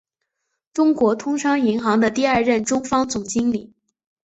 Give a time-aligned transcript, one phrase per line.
[0.73, 3.71] 中国通商银行的第二任中方总经理。